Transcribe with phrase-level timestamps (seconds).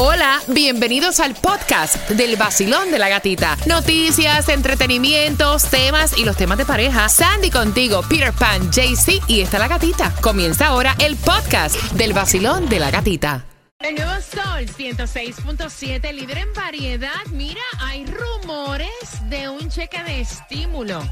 [0.00, 3.56] Hola, bienvenidos al podcast del vacilón de la gatita.
[3.66, 7.08] Noticias, entretenimientos, temas y los temas de pareja.
[7.08, 10.14] Sandy contigo, Peter Pan, JC y está la gatita.
[10.20, 13.44] Comienza ahora el podcast del vacilón de la gatita.
[13.80, 17.26] El nuevo Sol 106.7, líder en variedad.
[17.32, 18.88] Mira, hay rumores
[19.28, 21.02] de un cheque de estímulo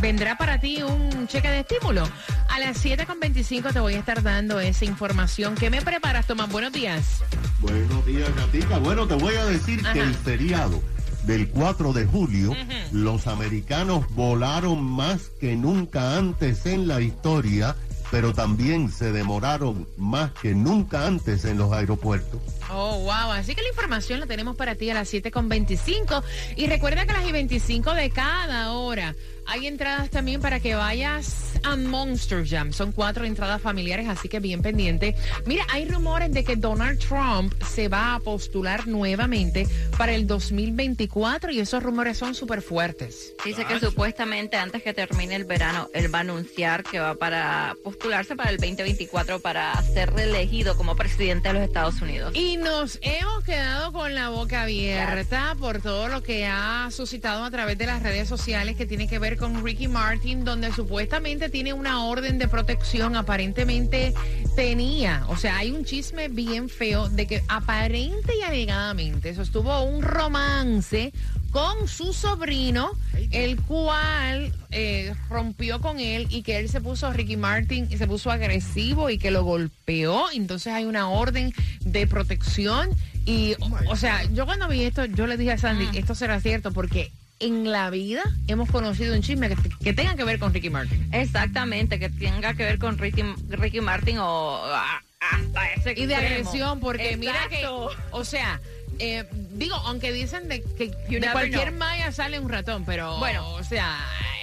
[0.00, 2.08] vendrá para ti un cheque de estímulo.
[2.48, 5.54] A las 7.25 te voy a estar dando esa información.
[5.54, 6.50] ¿Qué me preparas, Tomás?
[6.50, 7.22] Buenos días.
[7.60, 8.78] Buenos días, Gatica.
[8.78, 10.82] Bueno, te voy a decir que el feriado
[11.24, 12.56] del 4 de julio,
[12.92, 17.76] los americanos volaron más que nunca antes en la historia
[18.10, 22.40] pero también se demoraron más que nunca antes en los aeropuertos.
[22.70, 23.32] Oh, wow.
[23.32, 26.22] Así que la información la tenemos para ti a las 7.25.
[26.56, 29.14] Y recuerda que a las 25 de cada hora
[29.48, 32.72] hay entradas también para que vayas a Monster Jam.
[32.74, 35.14] Son cuatro entradas familiares, así que bien pendiente.
[35.46, 39.66] Mira, hay rumores de que Donald Trump se va a postular nuevamente
[39.96, 43.34] para el 2024 y esos rumores son súper fuertes.
[43.42, 47.74] Dice que supuestamente antes que termine el verano, él va a anunciar que va para
[47.82, 52.34] postularse para el 2024 para ser reelegido como presidente de los Estados Unidos.
[52.34, 57.50] Y nos hemos quedado con la boca abierta por todo lo que ha suscitado a
[57.50, 61.72] través de las redes sociales que tiene que ver con Ricky Martin, donde supuestamente tiene
[61.72, 64.14] una orden de protección, aparentemente
[64.56, 70.02] tenía, o sea, hay un chisme bien feo de que aparente y alegadamente sostuvo un
[70.02, 71.12] romance
[71.50, 72.90] con su sobrino,
[73.30, 78.06] el cual eh, rompió con él y que él se puso, Ricky Martin, y se
[78.06, 80.26] puso agresivo y que lo golpeó.
[80.32, 82.90] Entonces hay una orden de protección.
[83.24, 83.54] Y,
[83.88, 87.10] o, sea, yo cuando vi esto, yo le dije a Sandy, esto será cierto porque
[87.40, 89.48] en la vida hemos conocido un chisme
[89.82, 91.08] que, tenga que ver con Ricky Martin.
[91.12, 96.16] Exactamente, que tenga que ver con Ricky, Ricky Martin o ah, hasta ese Y de
[96.16, 98.60] agresión, porque mira que, o sea,
[98.98, 103.64] eh, digo, aunque dicen de que de cualquier malla sale un ratón, pero bueno, o
[103.64, 103.98] sea,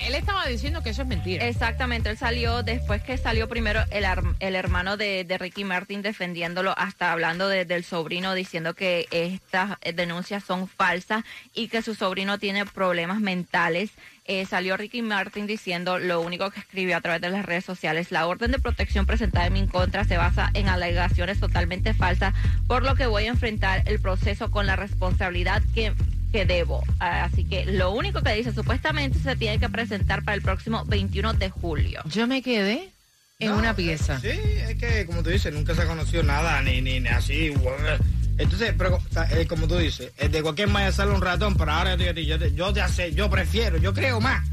[0.06, 1.48] él estaba diciendo que eso es mentira.
[1.48, 4.06] Exactamente, él salió después que salió primero el,
[4.40, 10.68] el hermano de, Ricky Martin defendiéndolo, hasta hablando del sobrino, diciendo que estas denuncias son
[10.68, 11.24] falsas
[11.54, 13.92] y que su sobrino tiene problemas mentales.
[14.28, 18.12] Eh, salió Ricky Martin diciendo lo único que escribió a través de las redes sociales,
[18.12, 22.34] la orden de protección presentada en mi contra se basa en alegaciones totalmente falsas,
[22.68, 25.94] por lo que voy a enfrentar el proceso con la responsabilidad que
[26.36, 26.84] que debo.
[27.00, 31.34] Así que lo único que dice, supuestamente se tiene que presentar para el próximo 21
[31.36, 32.02] de julio.
[32.10, 32.92] Yo me quedé
[33.40, 34.20] en una pieza.
[34.20, 37.54] Sí, es que como tú dices, nunca se ha conocido nada, ni, ni, así.
[38.38, 39.00] Entonces, pero
[39.32, 42.38] eh, como tú dices, eh, de cualquier manera sale un ratón, pero ahora yo, yo,
[42.38, 44.44] yo, yo, yo prefiero, yo creo más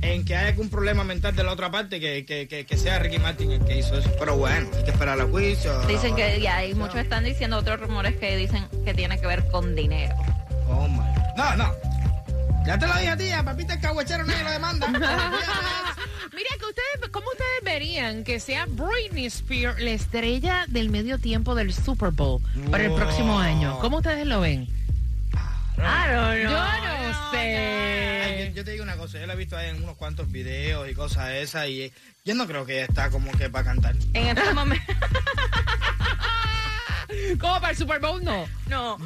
[0.00, 3.18] en que haya algún problema mental de la otra parte que, que, que, sea Ricky
[3.18, 4.10] Martin el que hizo eso.
[4.18, 5.78] Pero bueno, hay que esperar al juicio.
[5.86, 9.48] Dicen que ya hay muchos están diciendo otros rumores que dicen que tiene que ver
[9.50, 10.14] con dinero.
[10.68, 10.98] Oh my
[11.36, 11.87] no, no.
[12.68, 14.86] Ya te lo dije a ti, a papita el caguachero nadie lo demanda.
[14.88, 21.54] Mira, que ustedes, ¿cómo ustedes verían que sea Britney Spears la estrella del medio tiempo
[21.54, 23.78] del Super Bowl para el próximo año?
[23.78, 24.66] ¿Cómo ustedes lo ven?
[25.78, 28.52] Yo no, sé.
[28.54, 30.94] yo, te digo una cosa, yo la he visto ahí en unos cuantos videos y
[30.94, 31.90] cosas esas y
[32.26, 33.96] yo no creo que está como que para cantar.
[34.12, 34.92] En este momento.
[37.40, 38.22] ¿Cómo para el Super Bowl?
[38.22, 38.46] No.
[38.66, 38.98] No.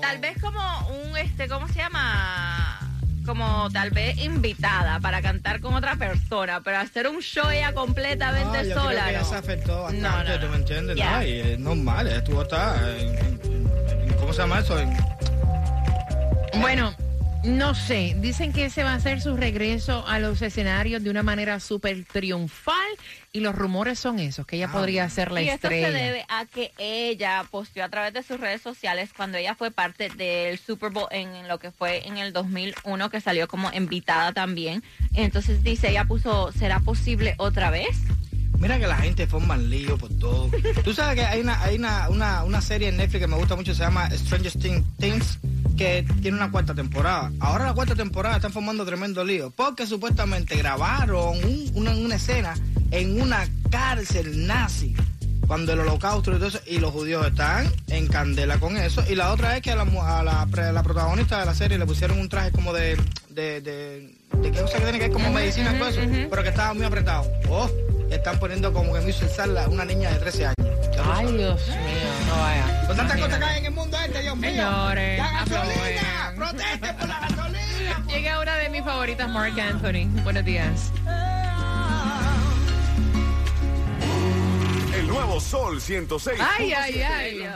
[0.00, 2.73] tal vez como un, este, ¿cómo se llama?
[3.26, 8.64] Como tal vez invitada para cantar con otra persona, pero hacer un show ella completamente
[8.64, 9.04] no, yo sola.
[9.04, 9.24] Creo que no.
[9.24, 10.96] se afectó bastante, no, ¿tú me entiendes?
[10.96, 12.76] No, y es normal, estuvo hasta.
[14.18, 14.76] ¿Cómo se llama eso?
[16.60, 16.94] bueno.
[17.44, 21.22] No sé, dicen que ese va a ser su regreso a los escenarios de una
[21.22, 22.74] manera súper triunfal
[23.34, 25.76] y los rumores son esos, que ella ah, podría ser la estrella.
[25.76, 29.36] Y esto se debe a que ella posteó a través de sus redes sociales cuando
[29.36, 33.46] ella fue parte del Super Bowl en lo que fue en el 2001, que salió
[33.46, 34.82] como invitada también.
[35.12, 37.94] Entonces dice, ella puso, ¿será posible otra vez?
[38.58, 40.50] Mira que la gente forma lío por todo.
[40.84, 43.54] Tú sabes que hay una, hay una, una, una serie en Netflix que me gusta
[43.54, 44.52] mucho, se llama Stranger
[44.98, 45.38] Things
[45.76, 47.32] que tiene una cuarta temporada.
[47.40, 51.38] Ahora la cuarta temporada están formando tremendo lío, porque supuestamente grabaron
[51.74, 52.54] una, escena
[52.90, 54.94] en una cárcel nazi
[55.46, 59.04] cuando el holocausto y todo eso, y los judíos están en candela con eso.
[59.08, 62.18] Y la otra es que a la, a la, protagonista de la serie le pusieron
[62.18, 62.96] un traje como de,
[63.28, 66.00] de, de, de que no sé qué tiene que ver como medicina y todo eso,
[66.30, 67.26] pero que estaba muy apretado.
[67.50, 67.68] Oh,
[68.10, 69.26] están poniendo como que me hizo
[69.70, 70.54] una niña de 13 años.
[71.12, 71.76] Ay, Dios mío,
[72.28, 72.86] no vaya.
[72.86, 74.50] Con tantas cosas que hay en el mundo este, Dios mío.
[74.50, 78.04] Señores, la gasolina, proteste por la gasolina.
[78.08, 80.06] Llega una de mis favoritas, Mark Anthony.
[80.22, 80.92] Buenos días.
[84.94, 86.40] El nuevo Sol 106.
[86.40, 87.46] Ay, ay, ay.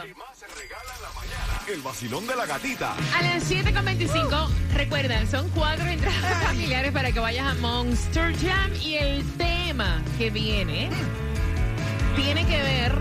[1.72, 2.94] el vacilón de la gatita.
[3.16, 8.96] A las 7.25, recuerdan, son cuatro entradas familiares para que vayas a Monster Jam y
[8.96, 9.22] el
[9.78, 10.90] tema que viene
[12.16, 12.92] tiene que ver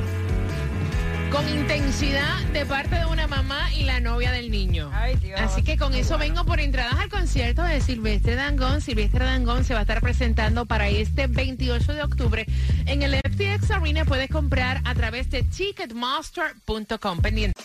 [1.31, 4.91] con intensidad de parte de una mamá y la novia del niño.
[4.94, 5.39] Ay, Dios.
[5.41, 8.81] Así que con eso vengo por entradas al concierto de Silvestre Dangón.
[8.81, 12.45] Silvestre Dangón se va a estar presentando para este 28 de octubre
[12.85, 14.06] en el FTX Arena.
[14.06, 17.21] Puedes comprar a través de ticketmaster.com.
[17.21, 17.59] Pendiente.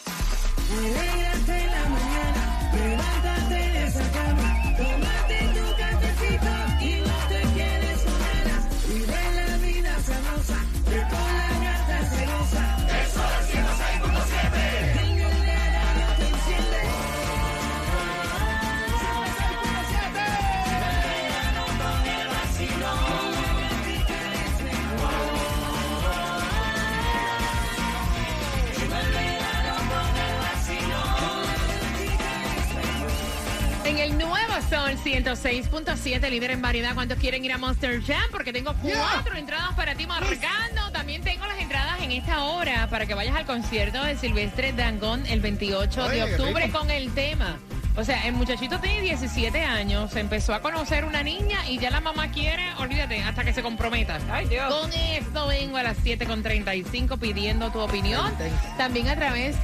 [35.32, 36.94] 106.7, líder en variedad.
[36.94, 38.30] ¿Cuántos quieren ir a Monster Jam?
[38.30, 40.90] Porque tengo cuatro entradas para ti marcando.
[40.92, 45.24] También tengo las entradas en esta hora para que vayas al concierto de Silvestre Dangón
[45.26, 47.56] el 28 de Oye, octubre con el tema.
[47.94, 52.00] O sea, el muchachito tiene 17 años, empezó a conocer una niña y ya la
[52.00, 54.18] mamá quiere, olvídate, hasta que se comprometa.
[54.30, 54.72] Ay, Dios.
[54.72, 58.32] Con esto vengo a las 7.35 pidiendo tu opinión.
[58.78, 59.56] También a través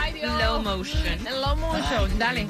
[0.01, 0.31] Ay, Dios.
[0.41, 1.17] Low motion.
[1.41, 2.19] Low motion.
[2.19, 2.47] Dale.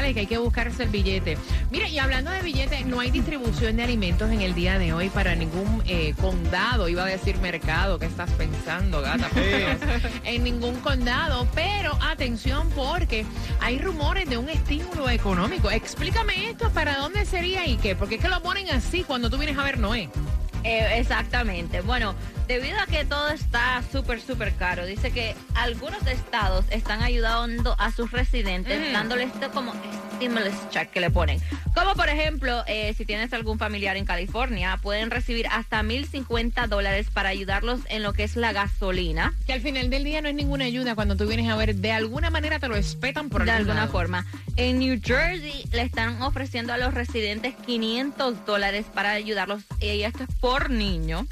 [0.00, 1.36] Que hay que buscarse el billete.
[1.70, 5.08] Mira, y hablando de billetes, no hay distribución de alimentos en el día de hoy
[5.08, 6.88] para ningún eh, condado.
[6.88, 7.98] Iba a decir mercado.
[7.98, 9.28] ¿Qué estás pensando, gata?
[10.24, 11.46] En ningún condado.
[11.54, 13.24] Pero atención, porque
[13.60, 15.70] hay rumores de un estímulo económico.
[15.70, 17.94] Explícame esto, ¿para dónde sería y qué?
[17.94, 20.08] Porque es que lo ponen así cuando tú vienes a ver Noé.
[20.64, 21.80] Eh, exactamente.
[21.80, 22.14] Bueno,
[22.46, 27.90] debido a que todo está súper, súper caro, dice que algunos estados están ayudando a
[27.92, 28.92] sus residentes Mm.
[28.92, 29.72] dándoles esto como
[30.20, 31.40] stimulus check que le ponen.
[31.74, 37.08] Como por ejemplo, eh, si tienes algún familiar en California, pueden recibir hasta 1.050 dólares
[37.10, 39.32] para ayudarlos en lo que es la gasolina.
[39.46, 41.74] Que al final del día no es ninguna ayuda cuando tú vienes a ver.
[41.76, 43.92] De alguna manera te lo espetan por de alguna lado.
[43.92, 44.26] forma.
[44.56, 50.24] En New Jersey le están ofreciendo a los residentes 500 dólares para ayudarlos y esto
[50.24, 51.26] es por niño.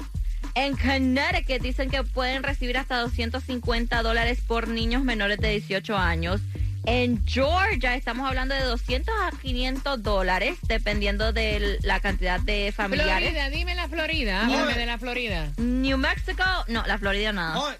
[0.55, 6.41] En Connecticut dicen que pueden recibir hasta 250 dólares por niños menores de 18 años.
[6.85, 13.29] En Georgia estamos hablando de 200 a 500 dólares dependiendo de la cantidad de familiares.
[13.29, 14.45] Florida, dime la Florida.
[14.45, 15.51] Háblame de la Florida.
[15.57, 17.77] New Mexico, no, la Florida nada.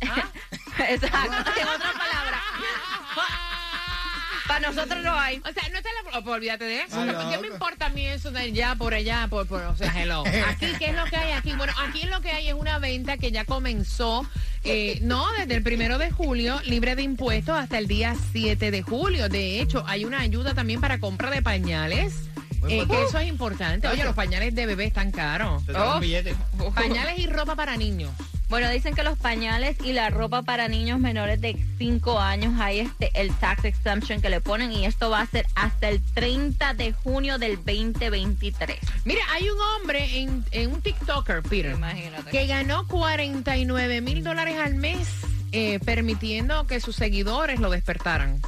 [0.88, 2.40] Exacto, en otras palabras.
[4.46, 5.38] Para nosotros no hay.
[5.38, 6.18] O sea, no está la...
[6.18, 6.98] oh, olvídate de eso.
[6.98, 7.54] Ay, ¿Qué me loco.
[7.54, 9.62] importa a mí eso de allá, por allá, por, por...
[9.62, 10.24] O sea, hello.
[10.48, 11.52] Aquí, ¿qué es lo que hay aquí?
[11.52, 14.26] Bueno, aquí lo que hay es una venta que ya comenzó,
[14.64, 18.82] eh, no, desde el primero de julio, libre de impuestos hasta el día 7 de
[18.82, 19.28] julio.
[19.28, 22.14] De hecho, hay una ayuda también para compra de pañales.
[22.60, 23.86] Muy eh, que eso es importante.
[23.86, 25.64] Oye, los pañales de bebé están caros.
[25.64, 25.94] te Oh.
[25.94, 26.34] un billete.
[26.74, 28.10] Pañales y ropa para niños.
[28.48, 32.80] Bueno, dicen que los pañales y la ropa para niños menores de 5 años hay
[32.80, 36.72] este el tax exemption que le ponen y esto va a ser hasta el 30
[36.74, 38.78] de junio del 2023.
[39.04, 42.30] Mira, hay un hombre en, en un TikToker, Peter, Imagínate.
[42.30, 45.08] que ganó 49 mil dólares al mes
[45.52, 48.40] eh, permitiendo que sus seguidores lo despertaran.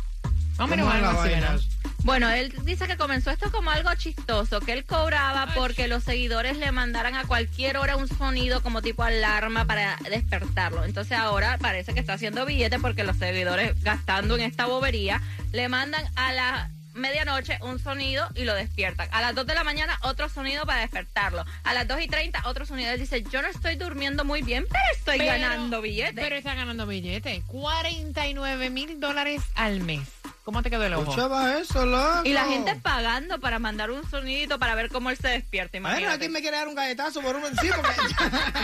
[2.03, 6.57] Bueno, él dice que comenzó esto como algo chistoso, que él cobraba porque los seguidores
[6.57, 10.85] le mandaran a cualquier hora un sonido como tipo alarma para despertarlo.
[10.85, 15.21] Entonces ahora parece que está haciendo billete porque los seguidores gastando en esta bobería
[15.53, 19.09] le mandan a la medianoche un sonido y lo despiertan.
[19.13, 21.45] A las 2 de la mañana otro sonido para despertarlo.
[21.65, 22.91] A las 2 y 30 otro sonido.
[22.91, 26.15] Él dice, yo no estoy durmiendo muy bien, pero estoy Pero- ganando billete.
[26.21, 27.43] Pero está ganando billete.
[27.47, 30.09] 49 mil dólares al mes.
[30.51, 31.03] ¿Cómo te quedó el ojo?
[31.05, 32.23] Escuchaba eso, loco.
[32.25, 35.79] y la gente pagando para mandar un sonidito para ver cómo él se despierta.
[35.79, 36.25] Bueno, Imagínate.
[36.25, 37.61] aquí me quiere dar un galletazo por un porque...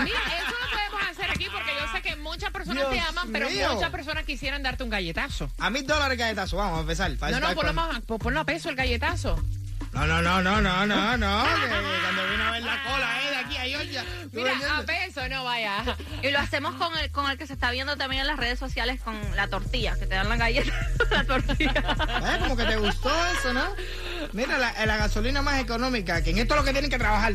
[0.03, 3.49] Mira, eso lo podemos hacer aquí porque yo sé que muchas personas te aman, pero
[3.49, 3.73] mío.
[3.73, 5.49] muchas personas quisieran darte un galletazo.
[5.59, 7.17] A mil dólares galletazo, vamos a empezar.
[7.19, 9.41] Para- No, no, ponlo, más- ponlo a peso el galletazo.
[9.97, 11.45] No, no, no, no, no, no, no.
[11.45, 14.05] que- que cuando vino a ver la cola, eh, de aquí a Georgia.
[14.25, 15.97] ¿tú Mira, a peso, no vaya.
[16.23, 18.59] Y lo hacemos con el, con el que se está viendo también en las redes
[18.59, 20.73] sociales con la tortilla, que te dan la galleta,
[21.11, 21.73] la tortilla.
[22.23, 23.65] Eh, Como que te gustó eso, ¿no?
[24.33, 27.35] Mira, la, la gasolina más económica, que en esto es lo que tienen que trabajar.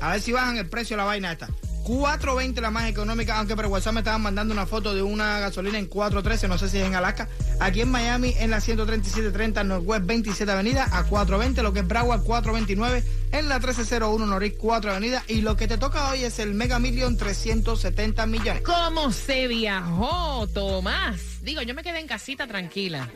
[0.00, 1.48] A ver si bajan el precio de la vaina esta.
[1.88, 5.78] 4.20 la más económica, aunque por WhatsApp me estaban mandando una foto de una gasolina
[5.78, 7.28] en 4.13, no sé si es en Alaska.
[7.60, 12.22] Aquí en Miami, en la 13730 Northwest 27 Avenida, a 4.20, lo que es Broward
[12.24, 13.02] 4.29,
[13.32, 15.24] en la 1301 Norris 4 Avenida.
[15.28, 18.62] Y lo que te toca hoy es el Mega Million 370 millones.
[18.62, 21.42] ¿Cómo se viajó, Tomás?
[21.42, 23.10] Digo, yo me quedé en casita tranquila.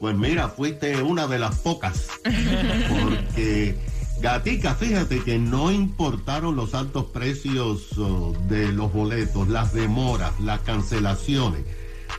[0.00, 2.08] Pues mira, fuiste una de las pocas.
[2.24, 3.76] Porque,
[4.22, 10.60] Gatica, fíjate que no importaron los altos precios oh, de los boletos, las demoras, las
[10.60, 11.64] cancelaciones.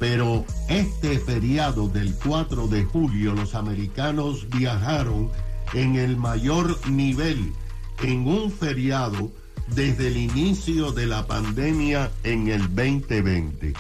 [0.02, 5.32] Pero este feriado del 4 de julio, los americanos viajaron
[5.74, 7.54] en el mayor nivel
[8.02, 9.32] en un feriado
[9.74, 13.76] desde el inicio de la pandemia en el 2020.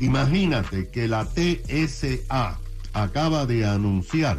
[0.00, 2.58] Imagínate que la TSA
[2.94, 4.38] acaba de anunciar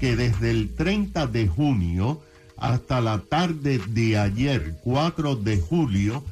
[0.00, 2.20] que desde el 30 de junio
[2.64, 6.24] hasta la tarde de ayer, 4 de julio,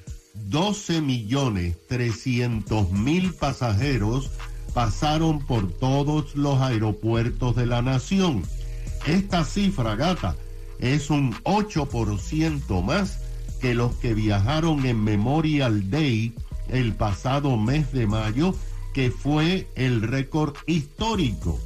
[0.48, 4.30] 12 millones 300 mil pasajeros
[4.72, 8.44] pasaron por todos los aeropuertos de la nación.
[9.06, 10.34] Esta cifra, gata,
[10.78, 13.18] es un 8% más
[13.60, 16.32] que los que viajaron en Memorial Day
[16.68, 18.54] el pasado mes de mayo,
[18.94, 21.60] que fue el récord histórico.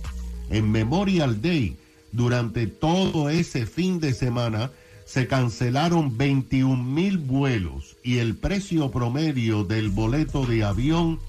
[0.51, 1.77] En Memorial Day,
[2.13, 4.71] durante todo ese fin de semana,
[5.05, 11.21] se cancelaron 21 mil vuelos y el precio promedio del boleto de avión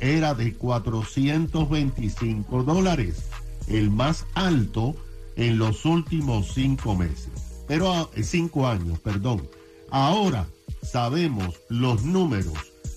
[0.00, 3.24] era de 425 dólares,
[3.68, 4.94] el más alto
[5.36, 7.30] en los últimos cinco meses.
[7.66, 9.48] Pero a- cinco años, perdón.
[9.90, 10.46] Ahora
[10.82, 12.54] sabemos los números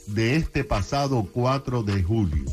[0.07, 2.45] de este pasado 4 de julio.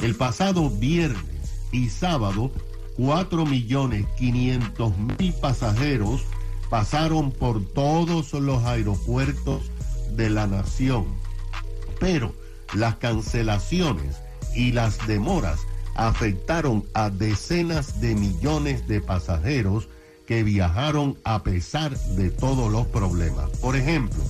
[0.00, 1.22] El pasado viernes
[1.70, 2.50] y sábado,
[2.96, 6.24] 4 millones 500 mil pasajeros
[6.70, 9.70] pasaron por todos los aeropuertos
[10.16, 11.06] de la nación.
[12.00, 12.34] Pero
[12.74, 14.16] las cancelaciones
[14.54, 15.60] y las demoras
[15.94, 19.88] afectaron a decenas de millones de pasajeros
[20.26, 23.50] que viajaron a pesar de todos los problemas.
[23.60, 24.22] Por ejemplo,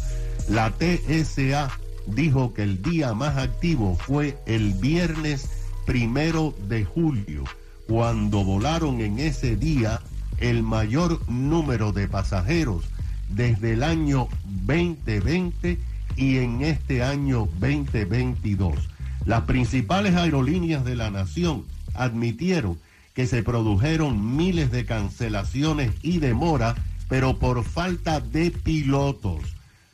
[0.49, 1.71] la TSA
[2.07, 5.49] dijo que el día más activo fue el viernes
[5.87, 7.45] primero de julio,
[7.87, 10.01] cuando volaron en ese día
[10.39, 12.85] el mayor número de pasajeros
[13.29, 15.79] desde el año 2020
[16.17, 18.89] y en este año 2022.
[19.25, 22.79] Las principales aerolíneas de la nación admitieron
[23.15, 26.77] que se produjeron miles de cancelaciones y demoras,
[27.09, 29.41] pero por falta de pilotos.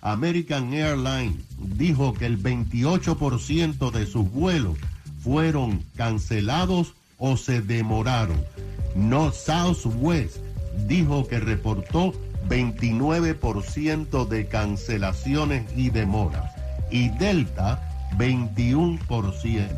[0.01, 4.79] American Airlines dijo que el 28% de sus vuelos
[5.21, 8.43] fueron cancelados o se demoraron.
[8.95, 10.39] No Southwest
[10.87, 12.15] dijo que reportó
[12.49, 16.51] 29% de cancelaciones y demoras
[16.91, 17.85] y Delta
[18.17, 19.69] 21%.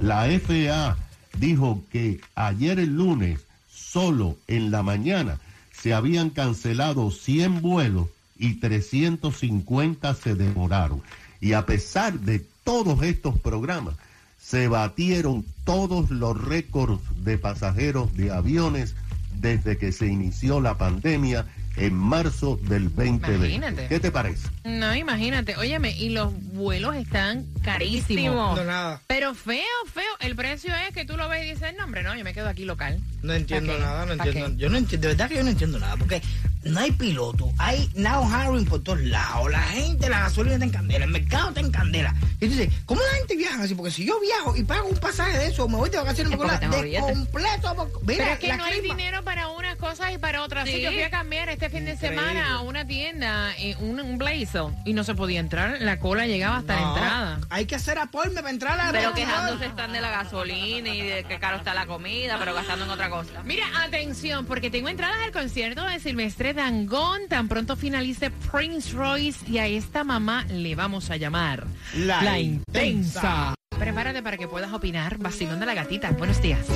[0.00, 0.96] La FAA
[1.38, 5.40] dijo que ayer el lunes, solo en la mañana,
[5.72, 11.02] se habían cancelado 100 vuelos y 350 se demoraron.
[11.40, 13.94] Y a pesar de todos estos programas,
[14.44, 18.94] se batieron todos los récords de pasajeros de aviones
[19.40, 21.46] desde que se inició la pandemia
[21.76, 23.34] en marzo del 2020.
[23.34, 23.88] Imagínate.
[23.88, 24.48] ¿Qué te parece?
[24.64, 25.56] No, imagínate.
[25.56, 28.56] Óyeme, y los vuelos están carísimos.
[28.56, 29.00] No, nada.
[29.06, 29.62] Pero feo,
[29.92, 30.04] feo.
[30.20, 32.48] El precio es que tú lo ves y dices, no, hombre, no, yo me quedo
[32.48, 33.00] aquí local.
[33.22, 34.50] No entiendo nada, no ¿Pa' entiendo.
[34.56, 34.62] qué?
[34.62, 36.20] Yo no entiendo, de verdad que yo no entiendo nada, porque
[36.64, 40.70] no hay piloto, hay now hiring por todos lados, la gente, la gasolina está en
[40.70, 42.14] candela, el mercado está en candela.
[42.36, 43.74] Y tú dices, ¿cómo la gente viaja así?
[43.74, 46.38] Porque si yo viajo y pago un pasaje de eso, me voy de vacaciones Es
[46.38, 47.12] me voy de billetes.
[47.16, 47.90] completo.
[48.06, 49.63] Mira, Pero es que la no hay dinero para unas
[49.94, 50.66] cosas y para otras.
[50.68, 50.82] Sí, Sí.
[50.82, 54.64] yo fui a cambiar este fin de semana a una tienda, eh, un, un blazer,
[54.84, 55.76] y no se podía entrar.
[55.80, 57.40] La cola llegaba hasta la entrada.
[57.50, 61.00] Hay que hacer aporme para entrar a la Pero quejándose están de la gasolina y
[61.02, 63.42] de que caro está la comida, pero gastando en otra cosa.
[63.44, 67.28] Mira, atención, porque tengo entradas al concierto de Silvestre Dangón.
[67.28, 73.54] Tan pronto finalice Prince Royce y a esta mamá le vamos a llamar La Intensa.
[73.78, 75.18] Prepárate para que puedas opinar.
[75.18, 76.10] Vacilón de la gatita.
[76.10, 76.66] Buenos días.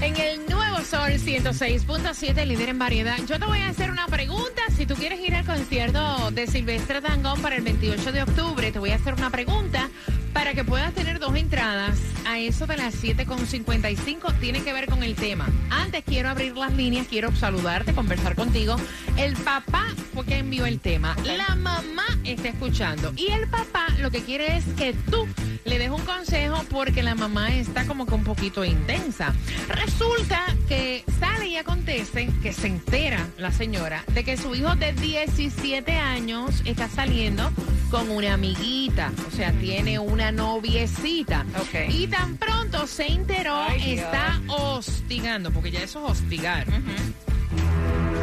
[0.00, 3.16] En el nuevo Sol 106.7, líder en variedad.
[3.26, 4.62] Yo te voy a hacer una pregunta.
[4.76, 8.78] Si tú quieres ir al concierto de Silvestre Dangón para el 28 de octubre, te
[8.78, 9.88] voy a hacer una pregunta
[10.34, 14.38] para que puedas tener dos entradas a eso de las 7.55.
[14.40, 15.48] Tiene que ver con el tema.
[15.70, 18.76] Antes quiero abrir las líneas, quiero saludarte, conversar contigo.
[19.16, 21.16] El papá fue quien envió el tema.
[21.24, 23.12] La mamá está escuchando.
[23.16, 25.26] Y el papá lo que quiere es que tú
[25.64, 29.32] le des un consejo porque la mamá está como que un poquito intensa.
[29.68, 34.92] Resulta que sale y acontece que se entera la señora de que su hijo de
[34.94, 37.52] 17 años está saliendo
[37.90, 41.44] con una amiguita, o sea, tiene una noviecita.
[41.60, 41.90] Ok.
[41.90, 44.04] Y tan pronto se enteró, Ay, Dios.
[44.06, 46.66] está hostigando, porque ya eso es hostigar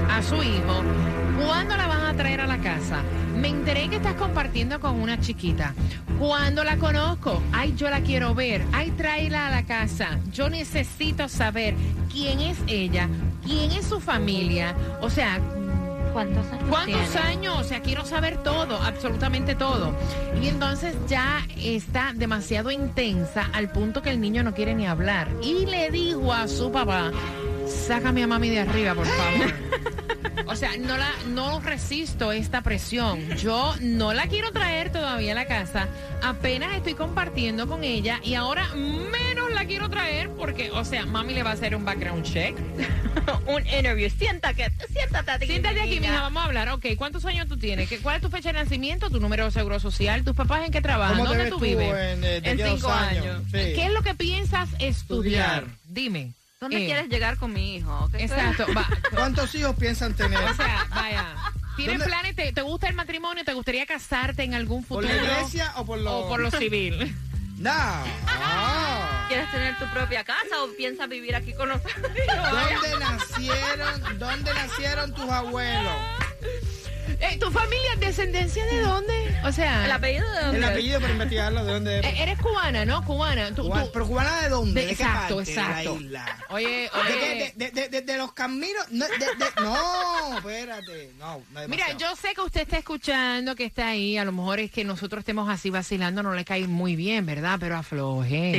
[0.09, 0.83] a su hijo.
[1.45, 3.01] ¿Cuándo la van a traer a la casa?
[3.35, 5.73] Me enteré que estás compartiendo con una chiquita.
[6.19, 7.41] ¿Cuándo la conozco?
[7.51, 8.63] Ay, yo la quiero ver.
[8.73, 10.19] Ay, tráela a la casa.
[10.31, 11.73] Yo necesito saber
[12.11, 13.09] quién es ella,
[13.43, 14.75] quién es su familia.
[15.01, 15.39] O sea,
[16.13, 17.27] ¿Cuántos años ¿Cuántos tiene?
[17.27, 17.57] años?
[17.59, 19.93] O sea, quiero saber todo, absolutamente todo.
[20.41, 25.29] Y entonces ya está demasiado intensa al punto que el niño no quiere ni hablar.
[25.41, 27.11] Y le dijo a su papá,
[27.67, 29.53] sácame a mami de arriba, por favor.
[30.47, 33.29] O sea, no la no resisto esta presión.
[33.37, 35.87] Yo no la quiero traer todavía a la casa.
[36.21, 41.33] Apenas estoy compartiendo con ella y ahora menos la quiero traer porque, o sea, mami
[41.33, 42.55] le va a hacer un background check.
[43.47, 44.09] un interview.
[44.09, 45.45] Siéntate, siéntate aquí.
[45.47, 46.69] Siéntate aquí, mija, vamos a hablar.
[46.69, 47.87] Ok, ¿cuántos años tú tienes?
[47.89, 50.23] ¿Qué- ¿Cuál es tu fecha de nacimiento, tu número de seguro social?
[50.23, 51.17] ¿Tus papás en qué trabajan?
[51.17, 51.93] ¿Cómo te ¿Dónde tú vives?
[51.93, 53.43] en, eh, En cinco años?
[53.51, 53.57] Sí.
[53.75, 55.63] ¿Qué es lo que piensas estudiar?
[55.63, 55.65] Estudiar.
[55.85, 56.33] Dime.
[56.61, 58.07] ¿Dónde Eh, quieres llegar con mi hijo?
[58.13, 58.67] Exacto.
[58.77, 58.87] va.
[59.09, 60.37] ¿Cuántos hijos piensan tener?
[60.43, 61.25] O sea, vaya.
[61.75, 62.35] ¿Tienes ¿Dónde- planes?
[62.35, 63.43] Te, te gusta el matrimonio?
[63.43, 65.23] ¿Te gustaría casarte en algún ¿Por futuro?
[65.23, 67.17] la iglesia o por lo, ¿O por lo civil?
[67.57, 67.71] No.
[69.27, 71.95] ¿Quieres tener tu propia casa o piensas vivir aquí con nosotros?
[72.03, 75.93] ¿Dónde nacieron, dónde nacieron tus abuelos?
[77.21, 79.13] Eh, ¿Tu familia es descendencia de dónde?
[79.43, 80.57] O sea, ¿El apellido de dónde?
[80.57, 82.05] El apellido para investigarlo, ¿de dónde es?
[82.05, 83.03] eh, eres cubana, ¿no?
[83.05, 83.53] Cubana.
[83.53, 84.81] Tú- Cubana- tú- ¿Pero cubana de dónde?
[84.81, 85.93] de- ¿De, qué exacto, parte exacto.
[85.95, 86.37] de la isla?
[86.49, 87.19] Oye, ¿De, oye.
[87.19, 87.53] qué?
[87.57, 88.83] de, de- de- de los caminos?
[88.91, 91.11] No, de- de- no, espérate.
[91.19, 91.99] No, no Mira, demasiado.
[91.99, 94.17] yo sé que usted está escuchando, que está ahí.
[94.17, 97.57] A lo mejor es que nosotros estemos así vacilando, no le cae muy bien, ¿verdad?
[97.59, 98.51] Pero afloje.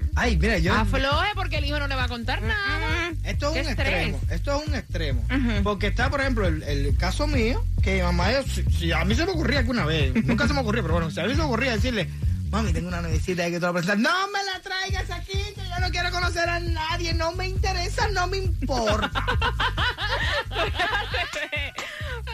[0.00, 0.08] Sí.
[0.14, 0.72] Ay, mira, yo...
[0.74, 3.12] Afloje porque el hijo no le va a contar nada.
[3.24, 3.88] Esto es Qué un estrés.
[3.88, 4.20] extremo.
[4.30, 5.24] Esto es un extremo.
[5.64, 9.14] Porque está, por ejemplo, el, el caso mío, que mamá, yo- si, si a mí
[9.14, 11.38] se me ocurría alguna vez, nunca se me ocurrió, pero bueno, si a mí se
[11.38, 12.08] me ocurría decirle,
[12.50, 15.62] mami, tengo una novicita que te voy a presentar, no me la traigas aquí, que
[15.68, 19.10] yo no quiero conocer a nadie, no me interesa, no me importa.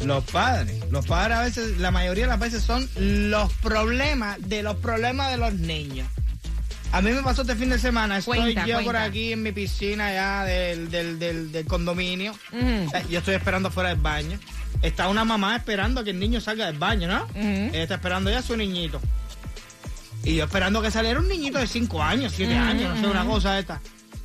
[0.00, 4.62] Los padres, los padres a veces, la mayoría de las veces son los problemas de
[4.62, 6.06] los problemas de los niños.
[6.92, 9.52] A mí me pasó este fin de semana, estoy Cuenta, yo por aquí en mi
[9.52, 12.32] piscina ya del, del, del, del condominio.
[13.10, 14.38] Yo estoy esperando fuera del baño.
[14.82, 17.26] Está una mamá esperando a que el niño salga del baño, ¿no?
[17.34, 19.00] Ella está esperando ya a su niñito.
[20.22, 23.06] Y yo esperando que saliera un niñito de 5 años, 7 Ujú, años, no sé,
[23.06, 23.80] una cosa esta.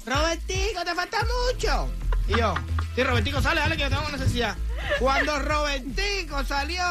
[0.05, 1.91] Robertico, te falta mucho.
[2.27, 2.53] Y yo,
[2.95, 4.55] sí, Robertico, sale, dale que yo tengo necesidad.
[4.99, 6.83] Cuando Robertico salió,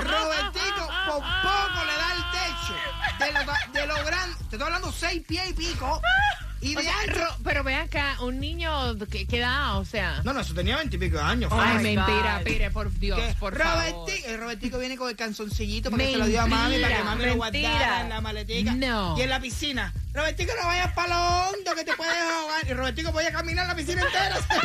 [0.00, 2.74] Robertico por poco le da el techo.
[3.18, 6.00] De lo, de lo grande, te estoy hablando 6 pies y pico.
[6.62, 10.20] Y O sea, ancho- pero ve acá, un niño que, que edad, o sea.
[10.24, 11.50] No, no, eso tenía 20 y pico de años.
[11.52, 13.82] Ay, mentira, pire, por Dios, que por favor.
[13.92, 16.96] Robertico, el Robertico viene con el canzoncillito para que se lo dio a mami, para
[16.96, 17.68] que mami lo Mentira.
[17.70, 18.72] guardara en la maletica.
[18.74, 19.18] No.
[19.18, 19.92] Y en la piscina.
[20.14, 22.64] Robertico, no vayas para lo hondo que te puedes ahogar.
[22.68, 24.36] Y Robertico podía caminar la piscina entera.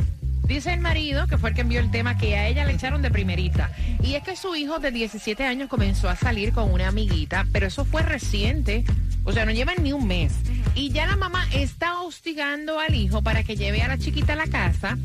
[0.48, 3.02] dice el marido, que fue el que envió el tema, que a ella le echaron
[3.02, 3.72] de primerita.
[4.02, 7.68] Y es que su hijo de 17 años comenzó a salir con una amiguita, pero
[7.68, 8.84] eso fue reciente,
[9.24, 10.34] o sea, no llevan ni un mes.
[10.74, 14.38] Y ya la mamá está hostigando al hijo para que lleve a la chiquita a
[14.38, 14.98] la casa,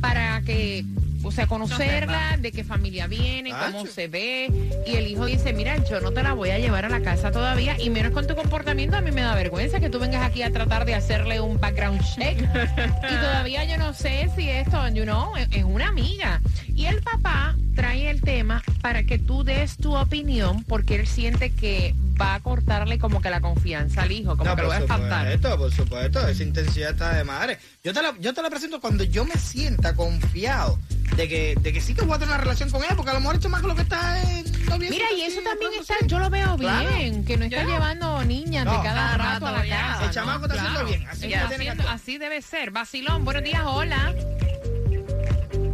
[0.00, 0.84] para que
[1.22, 4.50] o sea, conocerla, de qué familia viene, cómo se ve.
[4.86, 7.30] Y el hijo dice, mira, yo no te la voy a llevar a la casa
[7.30, 10.42] todavía, y menos con tu comportamiento, a mí me da vergüenza que tú vengas aquí
[10.42, 12.40] a tratar de hacerle un background check.
[13.10, 16.40] y todavía yo no sé si esto, you know, es una amiga.
[16.74, 21.50] Y el papá trae el tema para que tú des tu opinión, porque él siente
[21.50, 24.76] que va a cortarle como que la confianza al hijo, como No, que lo va
[24.76, 25.32] a por espantar.
[25.32, 27.58] supuesto, por supuesto, esa intensidad está de madre.
[27.82, 30.78] Yo te la, yo te la presento cuando yo me sienta confiado
[31.16, 33.14] de que, de que sí que voy a tener una relación con ella, porque a
[33.14, 35.94] lo mejor el chamaco lo que está es noviecito Mira, y así, eso también está,
[36.00, 36.06] sí.
[36.06, 36.88] yo lo veo Claro.
[36.96, 39.76] bien, que no está llevando niñas de No, cada cada rato a la ya.
[39.80, 40.00] casa.
[40.02, 40.12] El ¿no?
[40.12, 42.70] chamaco está haciendo bien, así Está como tiene que así debe ser.
[42.70, 44.14] Vacilón, buenos días, hola.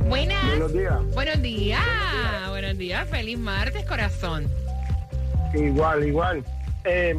[0.08, 0.44] Buenas.
[0.50, 1.04] Buenos días.
[1.14, 1.82] Buenos días.
[2.48, 4.48] Buenos días, feliz martes, corazón.
[5.54, 6.44] Igual, igual.
[6.84, 7.18] Eh,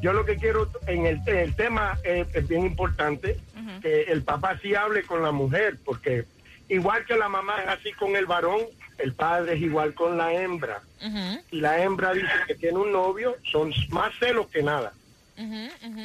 [0.00, 3.38] yo lo que quiero, en el, en el tema eh, es bien importante
[3.82, 6.24] que el papá sí hable con la mujer, porque
[6.68, 8.60] igual que la mamá es así con el varón,
[8.98, 10.82] el padre es igual con la hembra.
[11.50, 14.92] Y la hembra dice que tiene un novio, son más celos que nada.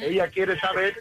[0.02, 0.96] Ella quiere saber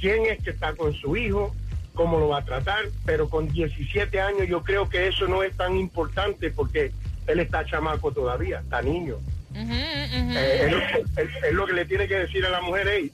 [0.00, 1.54] quién es que está con su hijo,
[1.96, 5.56] cómo lo va a tratar, pero con 17 años yo creo que eso no es
[5.56, 6.92] tan importante porque
[7.26, 9.16] él está chamaco todavía, está niño.
[9.54, 10.70] Eh,
[11.16, 13.10] es, es- es lo que le tiene que decir a la mujer, "Ey,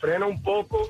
[0.00, 0.88] frena un poco,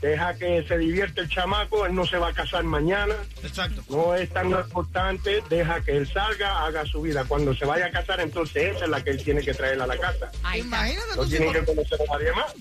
[0.00, 3.82] deja que se divierte el chamaco, él no se va a casar mañana, Exacto.
[3.90, 7.24] no es tan importante, deja que él salga, haga su vida.
[7.28, 9.86] Cuando se vaya a casar, entonces esa es la que él tiene que traer a
[9.86, 10.30] la casa.
[10.56, 12.54] Imagínate No tú si tiene que conocer a nadie más.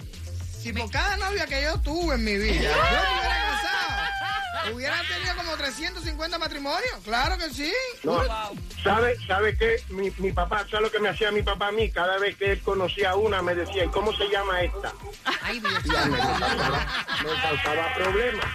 [0.59, 3.28] si por cada novia que yo tuve en mi vida, yo
[4.73, 6.95] hubiera tenido como 350 matrimonios.
[7.03, 7.71] Claro que sí.
[8.03, 8.21] No,
[8.83, 9.81] ¿Sabe, ¿Sabe qué?
[9.89, 11.89] Mi, mi papá, ¿sabe lo que me hacía mi papá a mí?
[11.91, 14.93] Cada vez que él conocía a una, me decía, ¿y cómo se llama esta?
[15.43, 15.73] Ay, Dios.
[15.83, 16.87] Me causaba,
[17.23, 18.45] me causaba problemas.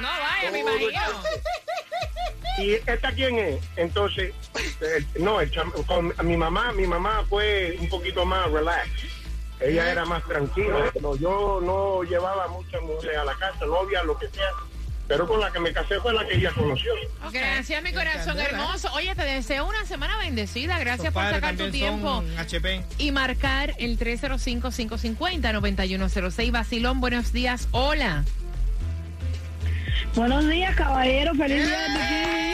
[0.00, 1.00] No vaya, me imagino.
[2.58, 3.62] ¿Y esta quién es?
[3.76, 4.34] Entonces,
[4.80, 8.88] eh, no, el cham- con mi mamá, mi mamá fue un poquito más relax.
[9.60, 10.92] Ella era más tranquila.
[11.00, 14.50] No, yo no llevaba muchas mujeres a la casa, novia, lo que sea.
[15.08, 16.92] Pero con la que me casé fue la que ella conoció.
[17.32, 18.92] Gracias, mi corazón hermoso.
[18.92, 20.78] Oye, te deseo una semana bendecida.
[20.78, 22.84] Gracias por sacar tu tiempo HP.
[22.98, 26.50] y marcar el 305-550-9106.
[26.52, 27.68] Vacilón, buenos días.
[27.70, 28.24] Hola.
[30.14, 31.34] Buenos días, caballero.
[31.34, 32.52] Feliz día de bikini.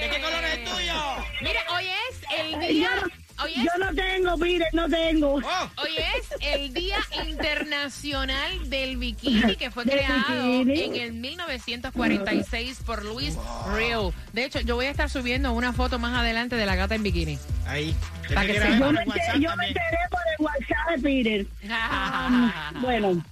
[0.00, 0.94] ¿De qué color es el tuyo?
[1.42, 2.90] Mira, hoy es el día.
[3.54, 5.34] Es, yo no tengo, mire, no tengo.
[5.34, 10.82] Oh, hoy es el Día Internacional del Bikini que fue creado bikini.
[10.82, 13.36] en el 1946 por Luis
[13.74, 14.12] Real.
[14.32, 17.02] De hecho, yo voy a estar subiendo una foto más adelante de la gata en
[17.02, 17.38] bikini.
[17.66, 17.94] ahí.
[18.28, 19.68] ¿De Pa' qué que ver Yo me, enteré, yo me también?
[19.68, 21.46] enteré por el WhatsApp de Peter.
[21.64, 23.24] Um, bueno,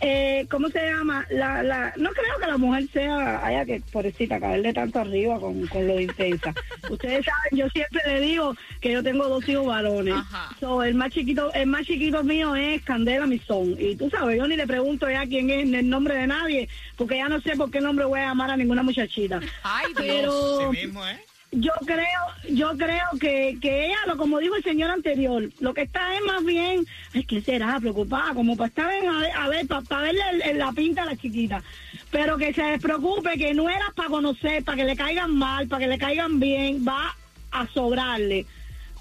[0.00, 1.26] eh, ¿cómo se llama?
[1.30, 5.66] La, la, no creo que la mujer sea, haya que, pobrecita, caerle tanto arriba con,
[5.66, 6.54] con lo intensa.
[6.90, 10.14] Ustedes saben, yo siempre le digo que yo tengo dos hijos varones.
[10.58, 13.76] So, el más chiquito, el más chiquito mío es Candela Misón.
[13.78, 17.16] Y tú sabes, yo ni le pregunto ya quién es el nombre de nadie, porque
[17.16, 19.40] ya no sé por qué nombre voy a llamar a ninguna muchachita.
[19.62, 20.06] Ay, Dios.
[20.06, 21.29] Pero Sí mismo, ¿eh?
[21.52, 25.82] Yo creo, yo creo que, que ella, lo como dijo el señor anterior, lo que
[25.82, 27.78] está es más bien, ay, ¿qué será?
[27.80, 31.02] Preocupada, como para estar en, a ver, a ver para verle el- el- la pinta
[31.02, 31.62] a la chiquita.
[32.10, 35.80] Pero que se despreocupe, que no era para conocer, para que le caigan mal, para
[35.80, 37.16] que le caigan bien, va
[37.50, 38.46] a sobrarle.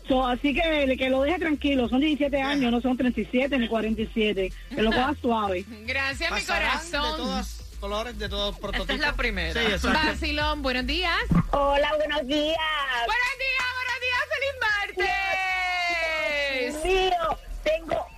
[0.07, 4.51] So, así que, que lo deje tranquilo, son 17 años, no son 37 ni 47,
[4.73, 5.65] que lo coja suave.
[5.85, 7.45] Gracias, mi Pasarán de corazón.
[7.79, 8.95] Colores, de todos prototipos.
[8.95, 9.53] es la primera.
[9.59, 9.99] Sí, exacto.
[10.07, 11.17] Vacilón, buenos días.
[11.51, 12.57] Hola, buenos días.
[13.05, 14.55] Buenos días, buenos días, feliz
[16.75, 16.83] martes.
[16.85, 18.08] mío, tengo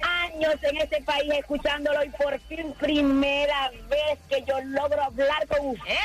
[0.42, 5.70] años en este país escuchándolo y por fin primera vez que yo logro hablar con
[5.70, 6.00] ustedes.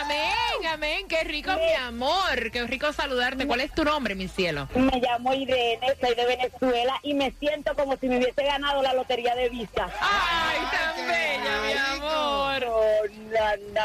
[0.00, 1.08] Amén, amén.
[1.08, 2.50] Qué rico, mi amor.
[2.52, 3.46] Qué rico saludarte.
[3.46, 4.68] ¿Cuál es tu nombre, mi cielo?
[4.74, 8.92] Me llamo Irene, soy de Venezuela y me siento como si me hubiese ganado la
[8.92, 9.88] lotería de visa.
[10.00, 12.64] Ay, tan bella, mi amor.
[12.68, 12.86] Oh,